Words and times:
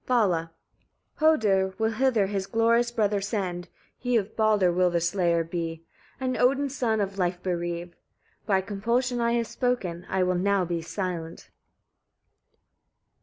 Vala. 0.07 0.51
14. 1.17 1.37
"Hödr 1.43 1.77
will 1.79 1.91
hither 1.91 2.25
his 2.25 2.47
glorious 2.47 2.89
brother 2.89 3.21
send, 3.21 3.67
he 3.99 4.17
of 4.17 4.35
Baldr 4.35 4.73
will 4.73 4.89
the 4.89 4.99
slayer 4.99 5.43
be, 5.43 5.85
and 6.19 6.35
Odin's 6.35 6.75
son 6.75 6.99
of 6.99 7.19
life 7.19 7.43
bereave. 7.43 7.95
By 8.47 8.61
compulsion 8.61 9.21
I 9.21 9.33
have 9.33 9.45
spoken; 9.45 10.07
I 10.09 10.23
will 10.23 10.33
now 10.33 10.65
be 10.65 10.81
silent." 10.81 11.51